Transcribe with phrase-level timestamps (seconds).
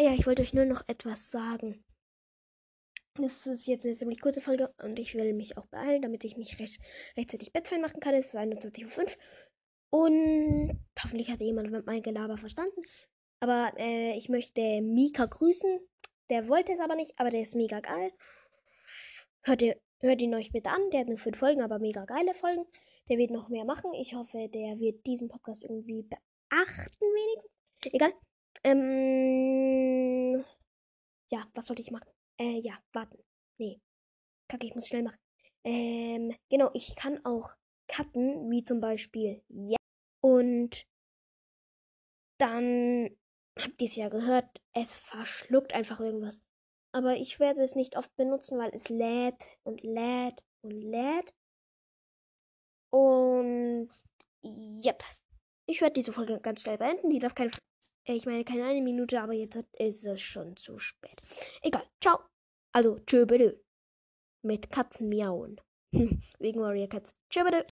[0.00, 1.84] Ah ja, ich wollte euch nur noch etwas sagen.
[3.16, 6.38] Das ist jetzt eine ziemlich kurze Folge und ich will mich auch beeilen, damit ich
[6.38, 6.80] mich recht,
[7.18, 8.14] rechtzeitig Bettfan machen kann.
[8.14, 9.06] Es ist 21.05 Uhr.
[9.90, 12.80] Und hoffentlich hat jemand mein Gelaber verstanden.
[13.40, 15.80] Aber äh, ich möchte Mika grüßen.
[16.30, 18.10] Der wollte es aber nicht, aber der ist mega geil.
[19.42, 20.88] Hört, ihr, hört ihn euch bitte an.
[20.94, 22.64] Der hat nur fünf Folgen, aber mega geile Folgen.
[23.10, 23.92] Der wird noch mehr machen.
[23.92, 27.92] Ich hoffe, der wird diesen Podcast irgendwie beachten, wenigstens.
[27.92, 28.14] Egal.
[28.64, 29.59] Ähm,
[31.30, 32.10] ja, was sollte ich machen?
[32.40, 33.22] Äh, ja, warten.
[33.58, 33.80] Nee.
[34.48, 35.18] Kacke, ich muss schnell machen.
[35.64, 37.50] Ähm, genau, ich kann auch
[37.88, 39.76] cutten, wie zum Beispiel ja.
[40.22, 40.86] Und
[42.38, 43.10] dann
[43.58, 46.40] habt ihr es ja gehört, es verschluckt einfach irgendwas.
[46.92, 51.34] Aber ich werde es nicht oft benutzen, weil es lädt und lädt und lädt.
[52.92, 53.90] Und
[54.42, 55.04] yep.
[55.66, 57.10] Ich werde diese Folge ganz schnell beenden.
[57.10, 57.50] Die darf keine.
[58.04, 61.20] Äh, ich meine, keine eine Minute, aber jetzt ist es schon zu spät.
[61.62, 61.84] Egal.
[62.00, 62.20] Ciao.
[62.72, 63.26] Also, tschö.
[64.42, 65.60] Mit Katzen miauen.
[66.38, 67.16] Wegen Warrior Cats.
[67.28, 67.42] Tschö.